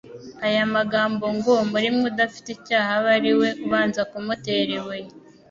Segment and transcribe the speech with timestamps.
[0.47, 5.07] Aya magambo ngo: "Muri mwe udafite icyaha abe ari we ubanza kumutera ibuye,"